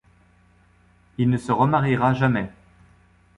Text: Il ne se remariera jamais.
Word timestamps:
Il 1.19 1.29
ne 1.29 1.37
se 1.37 1.51
remariera 1.51 2.15
jamais. 2.15 2.49